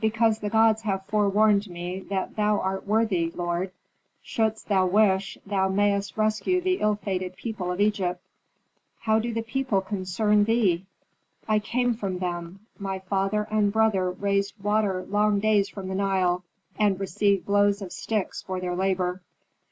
"Because 0.00 0.40
the 0.40 0.50
gods 0.50 0.82
have 0.82 1.06
forewarned 1.06 1.70
me 1.70 2.00
that 2.10 2.34
thou 2.34 2.58
art 2.58 2.84
worthy, 2.84 3.30
lord; 3.30 3.70
shouldst 4.20 4.66
thou 4.66 4.86
wish, 4.86 5.38
thou 5.46 5.68
mayst 5.68 6.16
rescue 6.16 6.60
the 6.60 6.80
ill 6.80 6.96
fated 6.96 7.36
people 7.36 7.70
of 7.70 7.80
Egypt." 7.80 8.20
"How 9.02 9.20
do 9.20 9.32
the 9.32 9.44
people 9.44 9.80
concern 9.80 10.42
thee?" 10.42 10.84
"I 11.46 11.60
came 11.60 11.94
from 11.94 12.18
them. 12.18 12.58
My 12.76 12.98
father 12.98 13.46
and 13.52 13.72
brother 13.72 14.10
raised 14.10 14.54
water 14.60 15.04
long 15.08 15.38
days 15.38 15.68
from 15.68 15.86
the 15.86 15.94
Nile, 15.94 16.42
and 16.76 16.98
received 16.98 17.46
blows 17.46 17.80
of 17.80 17.92
sticks 17.92 18.42
for 18.42 18.58
their 18.58 18.74
labor." 18.74 19.22